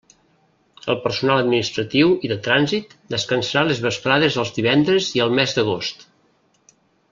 El 0.93 0.95
personal 1.01 1.41
administratiu 1.41 2.15
i 2.29 2.31
de 2.31 2.37
trànsit 2.47 2.97
descansarà 3.15 3.65
les 3.69 3.83
vesprades 3.85 4.41
dels 4.41 4.55
divendres 4.57 5.11
i 5.21 5.25
el 5.29 5.37
mes 5.41 5.55
d'agost. 5.59 6.05